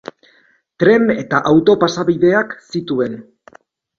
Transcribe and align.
Tren 0.83 1.05
eta 1.23 1.41
auto 1.51 1.77
pasabideak 1.83 2.57
zituen. 2.75 3.21